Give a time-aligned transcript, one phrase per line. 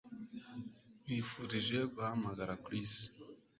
[1.01, 2.91] Nkwifurije guhamagara Chris